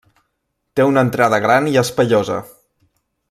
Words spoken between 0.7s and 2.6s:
Té una entrada gran i espaiosa.